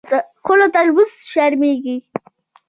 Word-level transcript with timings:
خو 0.43 0.53
له 0.59 0.67
تربور 0.73 1.07
شرمېږي. 1.31 1.95